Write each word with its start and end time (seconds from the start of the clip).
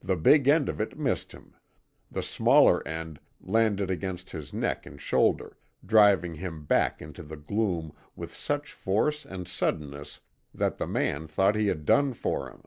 The 0.00 0.16
big 0.16 0.48
end 0.48 0.70
of 0.70 0.80
it 0.80 0.98
missed 0.98 1.32
him; 1.32 1.54
the 2.10 2.22
smaller 2.22 2.82
end 2.88 3.20
landed 3.38 3.90
against 3.90 4.30
his 4.30 4.54
neck 4.54 4.86
and 4.86 4.98
shoulder, 4.98 5.58
driving 5.84 6.36
him 6.36 6.64
back 6.64 7.02
into 7.02 7.22
the 7.22 7.36
gloom 7.36 7.92
with 8.16 8.32
such 8.32 8.72
force 8.72 9.26
and 9.26 9.46
suddenness 9.46 10.20
that 10.54 10.78
the 10.78 10.86
man 10.86 11.26
thought 11.26 11.54
he 11.54 11.66
had 11.66 11.84
done 11.84 12.14
for 12.14 12.50
him. 12.50 12.62